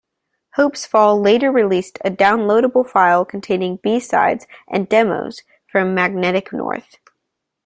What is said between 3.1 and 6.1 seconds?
containing b-sides and demos from